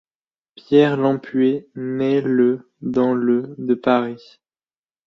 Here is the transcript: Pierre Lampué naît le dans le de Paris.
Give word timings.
Pierre 0.55 0.97
Lampué 0.97 1.69
naît 1.75 2.21
le 2.21 2.71
dans 2.81 3.13
le 3.13 3.53
de 3.59 3.75
Paris. 3.75 4.39